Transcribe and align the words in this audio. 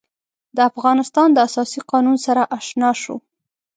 د 0.55 0.57
افغانستان 0.69 1.27
د 1.33 1.37
اساسي 1.47 1.79
قانون 1.91 2.17
سره 2.25 2.41
آشنا 2.57 2.89
شو. 3.01 3.15